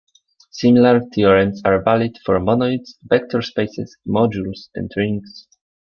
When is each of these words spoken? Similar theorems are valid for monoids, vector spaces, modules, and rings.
Similar 0.49 1.01
theorems 1.13 1.61
are 1.63 1.83
valid 1.83 2.17
for 2.25 2.39
monoids, 2.39 2.95
vector 3.03 3.43
spaces, 3.43 3.97
modules, 4.07 4.69
and 4.73 4.91
rings. 4.97 5.47